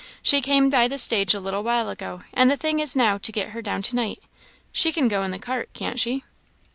[0.23, 3.31] She came by the stage a little while ago, and the thing is now to
[3.31, 4.19] get her down to night.
[4.71, 6.23] She can go in the cart, can't she?"